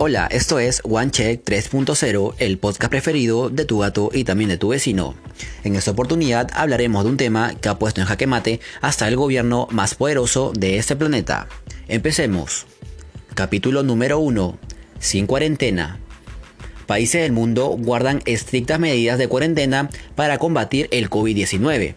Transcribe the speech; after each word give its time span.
Hola, 0.00 0.28
esto 0.30 0.60
es 0.60 0.80
OneCheck 0.84 1.44
3.0, 1.44 2.34
el 2.38 2.58
podcast 2.58 2.88
preferido 2.88 3.50
de 3.50 3.64
tu 3.64 3.80
gato 3.80 4.10
y 4.14 4.22
también 4.22 4.48
de 4.48 4.56
tu 4.56 4.68
vecino. 4.68 5.16
En 5.64 5.74
esta 5.74 5.90
oportunidad 5.90 6.48
hablaremos 6.54 7.02
de 7.02 7.10
un 7.10 7.16
tema 7.16 7.54
que 7.60 7.68
ha 7.68 7.80
puesto 7.80 8.00
en 8.00 8.06
jaque 8.06 8.28
mate 8.28 8.60
hasta 8.80 9.08
el 9.08 9.16
gobierno 9.16 9.66
más 9.72 9.96
poderoso 9.96 10.52
de 10.56 10.78
este 10.78 10.94
planeta. 10.94 11.48
Empecemos. 11.88 12.66
Capítulo 13.34 13.82
número 13.82 14.20
1. 14.20 14.56
Sin 15.00 15.26
cuarentena. 15.26 15.98
Países 16.86 17.22
del 17.22 17.32
mundo 17.32 17.76
guardan 17.76 18.22
estrictas 18.24 18.78
medidas 18.78 19.18
de 19.18 19.26
cuarentena 19.26 19.90
para 20.14 20.38
combatir 20.38 20.86
el 20.92 21.10
COVID-19. 21.10 21.96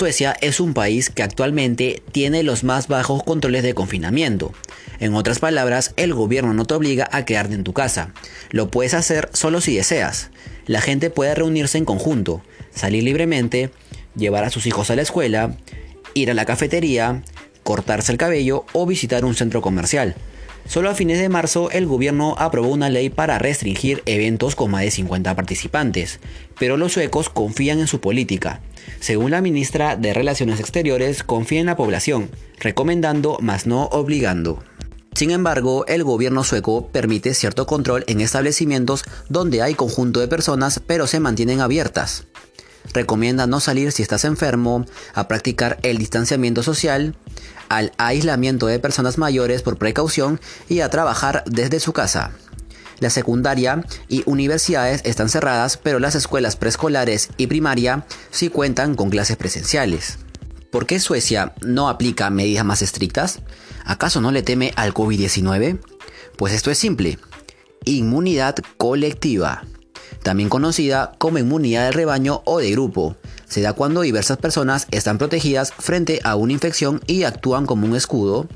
Suecia 0.00 0.34
es 0.40 0.60
un 0.60 0.72
país 0.72 1.10
que 1.10 1.22
actualmente 1.22 2.02
tiene 2.10 2.42
los 2.42 2.64
más 2.64 2.88
bajos 2.88 3.22
controles 3.22 3.62
de 3.62 3.74
confinamiento. 3.74 4.54
En 4.98 5.12
otras 5.12 5.40
palabras, 5.40 5.92
el 5.98 6.14
gobierno 6.14 6.54
no 6.54 6.64
te 6.64 6.72
obliga 6.72 7.06
a 7.12 7.26
quedarte 7.26 7.52
en 7.52 7.64
tu 7.64 7.74
casa. 7.74 8.14
Lo 8.48 8.70
puedes 8.70 8.94
hacer 8.94 9.28
solo 9.34 9.60
si 9.60 9.76
deseas. 9.76 10.30
La 10.64 10.80
gente 10.80 11.10
puede 11.10 11.34
reunirse 11.34 11.76
en 11.76 11.84
conjunto, 11.84 12.40
salir 12.74 13.02
libremente, 13.02 13.72
llevar 14.16 14.44
a 14.44 14.48
sus 14.48 14.64
hijos 14.64 14.90
a 14.90 14.96
la 14.96 15.02
escuela, 15.02 15.54
ir 16.14 16.30
a 16.30 16.34
la 16.34 16.46
cafetería, 16.46 17.22
cortarse 17.62 18.10
el 18.10 18.16
cabello 18.16 18.64
o 18.72 18.86
visitar 18.86 19.26
un 19.26 19.34
centro 19.34 19.60
comercial. 19.60 20.14
Solo 20.66 20.90
a 20.90 20.94
fines 20.94 21.18
de 21.18 21.28
marzo 21.28 21.70
el 21.70 21.86
gobierno 21.86 22.34
aprobó 22.38 22.68
una 22.68 22.90
ley 22.90 23.10
para 23.10 23.38
restringir 23.38 24.02
eventos 24.06 24.54
con 24.54 24.70
más 24.70 24.82
de 24.82 24.90
50 24.90 25.34
participantes, 25.34 26.20
pero 26.58 26.76
los 26.76 26.92
suecos 26.92 27.28
confían 27.28 27.80
en 27.80 27.86
su 27.86 28.00
política. 28.00 28.60
Según 29.00 29.30
la 29.30 29.40
ministra 29.40 29.96
de 29.96 30.14
Relaciones 30.14 30.60
Exteriores, 30.60 31.22
confía 31.22 31.60
en 31.60 31.66
la 31.66 31.76
población, 31.76 32.30
recomendando 32.58 33.38
más 33.40 33.66
no 33.66 33.84
obligando. 33.86 34.62
Sin 35.14 35.32
embargo, 35.32 35.84
el 35.86 36.04
gobierno 36.04 36.44
sueco 36.44 36.86
permite 36.86 37.34
cierto 37.34 37.66
control 37.66 38.04
en 38.06 38.20
establecimientos 38.20 39.04
donde 39.28 39.60
hay 39.60 39.74
conjunto 39.74 40.20
de 40.20 40.28
personas 40.28 40.80
pero 40.86 41.06
se 41.06 41.20
mantienen 41.20 41.60
abiertas. 41.60 42.26
Recomienda 42.92 43.46
no 43.46 43.60
salir 43.60 43.92
si 43.92 44.02
estás 44.02 44.24
enfermo, 44.24 44.84
a 45.14 45.28
practicar 45.28 45.78
el 45.82 45.98
distanciamiento 45.98 46.62
social, 46.62 47.14
al 47.68 47.92
aislamiento 47.98 48.66
de 48.66 48.80
personas 48.80 49.18
mayores 49.18 49.62
por 49.62 49.78
precaución 49.78 50.40
y 50.68 50.80
a 50.80 50.90
trabajar 50.90 51.44
desde 51.46 51.80
su 51.80 51.92
casa. 51.92 52.32
La 52.98 53.10
secundaria 53.10 53.84
y 54.08 54.22
universidades 54.26 55.00
están 55.04 55.30
cerradas, 55.30 55.78
pero 55.78 55.98
las 55.98 56.14
escuelas 56.14 56.56
preescolares 56.56 57.30
y 57.38 57.46
primaria 57.46 58.04
sí 58.30 58.50
cuentan 58.50 58.94
con 58.94 59.08
clases 59.08 59.36
presenciales. 59.36 60.18
¿Por 60.70 60.86
qué 60.86 61.00
Suecia 61.00 61.54
no 61.62 61.88
aplica 61.88 62.28
medidas 62.30 62.64
más 62.64 62.82
estrictas? 62.82 63.40
¿Acaso 63.84 64.20
no 64.20 64.30
le 64.30 64.42
teme 64.42 64.72
al 64.76 64.92
COVID-19? 64.92 65.80
Pues 66.36 66.52
esto 66.52 66.70
es 66.70 66.78
simple. 66.78 67.18
Inmunidad 67.84 68.56
colectiva, 68.76 69.64
también 70.22 70.48
conocida 70.48 71.12
como 71.18 71.38
inmunidad 71.38 71.86
de 71.86 71.92
rebaño 71.92 72.42
o 72.44 72.58
de 72.58 72.70
grupo. 72.70 73.16
Se 73.48 73.60
da 73.60 73.72
cuando 73.72 74.02
diversas 74.02 74.38
personas 74.38 74.86
están 74.90 75.18
protegidas 75.18 75.72
frente 75.78 76.20
a 76.24 76.36
una 76.36 76.52
infección 76.52 77.00
y 77.06 77.24
actúan 77.24 77.66
como 77.66 77.86
un 77.86 77.96
escudo, 77.96 78.46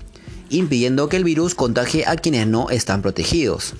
impidiendo 0.51 1.09
que 1.09 1.17
el 1.17 1.25
virus 1.25 1.55
contagie 1.55 2.07
a 2.07 2.17
quienes 2.17 2.47
no 2.47 2.70
están 2.70 3.03
protegidos. 3.03 3.75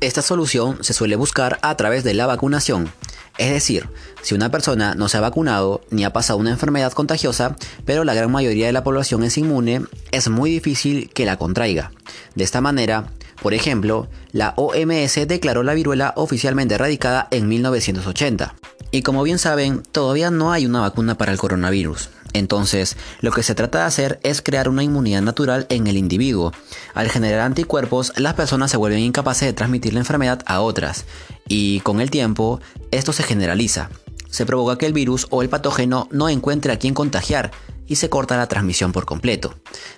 Esta 0.00 0.22
solución 0.22 0.78
se 0.82 0.92
suele 0.92 1.16
buscar 1.16 1.58
a 1.62 1.76
través 1.76 2.04
de 2.04 2.14
la 2.14 2.26
vacunación, 2.26 2.90
es 3.38 3.50
decir, 3.50 3.88
si 4.20 4.34
una 4.34 4.50
persona 4.50 4.94
no 4.94 5.08
se 5.08 5.16
ha 5.16 5.20
vacunado 5.20 5.80
ni 5.90 6.04
ha 6.04 6.12
pasado 6.12 6.38
una 6.38 6.50
enfermedad 6.50 6.92
contagiosa, 6.92 7.56
pero 7.86 8.04
la 8.04 8.14
gran 8.14 8.30
mayoría 8.30 8.66
de 8.66 8.72
la 8.72 8.84
población 8.84 9.24
es 9.24 9.38
inmune, 9.38 9.82
es 10.10 10.28
muy 10.28 10.50
difícil 10.50 11.10
que 11.10 11.24
la 11.24 11.38
contraiga. 11.38 11.92
De 12.34 12.44
esta 12.44 12.60
manera, 12.60 13.10
por 13.42 13.54
ejemplo, 13.54 14.08
la 14.30 14.54
OMS 14.56 15.26
declaró 15.26 15.64
la 15.64 15.74
viruela 15.74 16.12
oficialmente 16.16 16.76
erradicada 16.76 17.26
en 17.32 17.48
1980. 17.48 18.54
Y 18.92 19.02
como 19.02 19.22
bien 19.24 19.38
saben, 19.38 19.82
todavía 19.90 20.30
no 20.30 20.52
hay 20.52 20.64
una 20.64 20.80
vacuna 20.80 21.16
para 21.18 21.32
el 21.32 21.38
coronavirus. 21.38 22.10
Entonces, 22.34 22.96
lo 23.20 23.32
que 23.32 23.42
se 23.42 23.54
trata 23.54 23.78
de 23.78 23.84
hacer 23.84 24.20
es 24.22 24.42
crear 24.42 24.68
una 24.68 24.84
inmunidad 24.84 25.22
natural 25.22 25.66
en 25.70 25.86
el 25.86 25.96
individuo. 25.96 26.52
Al 26.94 27.10
generar 27.10 27.40
anticuerpos, 27.40 28.12
las 28.16 28.34
personas 28.34 28.70
se 28.70 28.76
vuelven 28.76 29.00
incapaces 29.00 29.46
de 29.46 29.52
transmitir 29.52 29.92
la 29.92 30.00
enfermedad 30.00 30.42
a 30.46 30.60
otras, 30.60 31.04
y 31.48 31.80
con 31.80 32.00
el 32.00 32.10
tiempo, 32.10 32.60
esto 32.90 33.12
se 33.12 33.24
generaliza. 33.24 33.90
Se 34.30 34.46
provoca 34.46 34.78
que 34.78 34.86
el 34.86 34.92
virus 34.92 35.26
o 35.30 35.42
el 35.42 35.50
patógeno 35.50 36.08
no 36.10 36.28
encuentre 36.28 36.72
a 36.72 36.78
quien 36.78 36.94
contagiar 36.94 37.50
y 37.92 37.96
se 37.96 38.08
corta 38.08 38.38
la 38.38 38.48
transmisión 38.48 38.92
por 38.92 39.04
completo. 39.04 39.54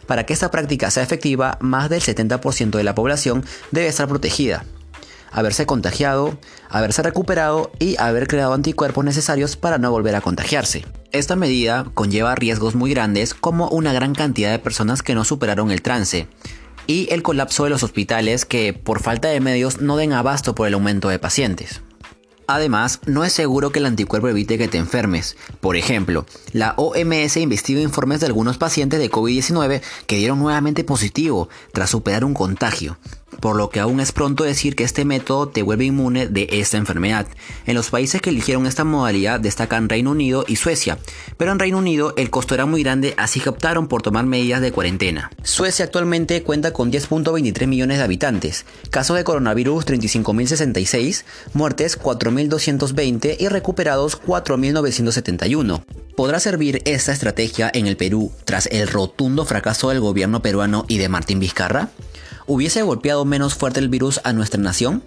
Para 0.06 0.26
que 0.26 0.32
esta 0.32 0.50
práctica 0.50 0.90
sea 0.90 1.04
efectiva, 1.04 1.58
más 1.60 1.88
del 1.88 2.02
70% 2.02 2.70
de 2.70 2.84
la 2.84 2.94
población 2.94 3.44
debe 3.70 3.86
estar 3.86 4.08
protegida 4.08 4.64
haberse 5.34 5.66
contagiado, 5.66 6.38
haberse 6.70 7.02
recuperado 7.02 7.72
y 7.80 7.96
haber 7.98 8.28
creado 8.28 8.54
anticuerpos 8.54 9.04
necesarios 9.04 9.56
para 9.56 9.78
no 9.78 9.90
volver 9.90 10.14
a 10.14 10.20
contagiarse. 10.20 10.84
Esta 11.10 11.34
medida 11.34 11.86
conlleva 11.92 12.36
riesgos 12.36 12.76
muy 12.76 12.90
grandes 12.90 13.34
como 13.34 13.68
una 13.68 13.92
gran 13.92 14.14
cantidad 14.14 14.52
de 14.52 14.60
personas 14.60 15.02
que 15.02 15.16
no 15.16 15.24
superaron 15.24 15.72
el 15.72 15.82
trance 15.82 16.28
y 16.86 17.08
el 17.10 17.24
colapso 17.24 17.64
de 17.64 17.70
los 17.70 17.82
hospitales 17.82 18.44
que 18.44 18.72
por 18.74 19.00
falta 19.00 19.26
de 19.26 19.40
medios 19.40 19.80
no 19.80 19.96
den 19.96 20.12
abasto 20.12 20.54
por 20.54 20.68
el 20.68 20.74
aumento 20.74 21.08
de 21.08 21.18
pacientes. 21.18 21.82
Además, 22.46 23.00
no 23.06 23.24
es 23.24 23.32
seguro 23.32 23.70
que 23.70 23.78
el 23.78 23.86
anticuerpo 23.86 24.28
evite 24.28 24.58
que 24.58 24.68
te 24.68 24.78
enfermes. 24.78 25.36
Por 25.60 25.76
ejemplo, 25.76 26.26
la 26.52 26.74
OMS 26.76 27.36
investiga 27.38 27.80
informes 27.80 28.20
de 28.20 28.26
algunos 28.26 28.58
pacientes 28.58 29.00
de 29.00 29.10
COVID-19 29.10 29.80
que 30.06 30.16
dieron 30.16 30.38
nuevamente 30.38 30.84
positivo 30.84 31.48
tras 31.72 31.90
superar 31.90 32.24
un 32.24 32.34
contagio 32.34 32.98
por 33.40 33.56
lo 33.56 33.70
que 33.70 33.80
aún 33.80 34.00
es 34.00 34.12
pronto 34.12 34.44
decir 34.44 34.76
que 34.76 34.84
este 34.84 35.04
método 35.04 35.48
te 35.48 35.62
vuelve 35.62 35.84
inmune 35.84 36.26
de 36.26 36.48
esta 36.50 36.76
enfermedad. 36.76 37.26
En 37.66 37.74
los 37.74 37.90
países 37.90 38.20
que 38.20 38.30
eligieron 38.30 38.66
esta 38.66 38.84
modalidad 38.84 39.40
destacan 39.40 39.88
Reino 39.88 40.10
Unido 40.10 40.44
y 40.46 40.56
Suecia, 40.56 40.98
pero 41.36 41.52
en 41.52 41.58
Reino 41.58 41.78
Unido 41.78 42.14
el 42.16 42.30
costo 42.30 42.54
era 42.54 42.66
muy 42.66 42.82
grande 42.82 43.14
así 43.16 43.40
que 43.40 43.48
optaron 43.48 43.88
por 43.88 44.02
tomar 44.02 44.26
medidas 44.26 44.60
de 44.60 44.72
cuarentena. 44.72 45.30
Suecia 45.42 45.84
actualmente 45.84 46.42
cuenta 46.42 46.72
con 46.72 46.92
10.23 46.92 47.66
millones 47.66 47.98
de 47.98 48.04
habitantes, 48.04 48.66
casos 48.90 49.16
de 49.16 49.24
coronavirus 49.24 49.86
35.066, 49.86 51.24
muertes 51.52 52.00
4.220 52.00 53.36
y 53.38 53.48
recuperados 53.48 54.20
4.971. 54.20 55.84
¿Podrá 56.16 56.38
servir 56.38 56.80
esta 56.84 57.12
estrategia 57.12 57.70
en 57.74 57.86
el 57.86 57.96
Perú 57.96 58.30
tras 58.44 58.66
el 58.66 58.86
rotundo 58.86 59.44
fracaso 59.44 59.88
del 59.88 60.00
gobierno 60.00 60.42
peruano 60.42 60.84
y 60.86 60.98
de 60.98 61.08
Martín 61.08 61.40
Vizcarra? 61.40 61.90
¿Hubiese 62.46 62.82
golpeado 62.82 63.24
menos 63.24 63.54
fuerte 63.54 63.80
el 63.80 63.88
virus 63.88 64.20
a 64.22 64.34
nuestra 64.34 64.60
nación? 64.60 65.02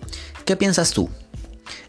¿Qué 0.46 0.56
piensas 0.56 0.92
tú? 0.92 1.10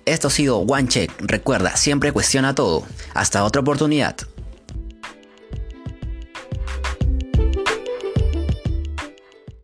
Esto 0.05 0.29
ha 0.29 0.31
sido 0.31 0.59
One 0.59 0.89
Check. 0.89 1.11
Recuerda, 1.21 1.77
siempre 1.77 2.13
cuestiona 2.13 2.55
todo. 2.55 2.85
Hasta 3.15 3.45
otra 3.45 3.63
oportunidad. 3.63 4.17